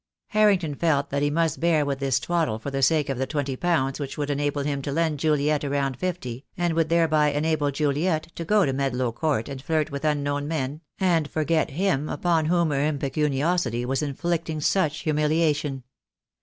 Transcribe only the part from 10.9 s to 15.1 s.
and forget him upon whom her impecuniosity was inflicting such